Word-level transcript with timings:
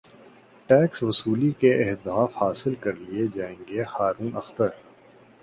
tax 0.69 1.03
وصولی 1.03 1.51
کے 1.59 1.73
اہداف 1.83 2.41
حاصل 2.41 2.75
کرلئے 2.81 3.27
جائیں 3.35 3.57
گے 3.69 3.81
ہارون 3.91 4.35
اختر 4.35 4.69